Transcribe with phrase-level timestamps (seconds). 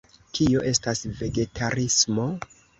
[0.37, 2.29] Kio estas vegetarismo?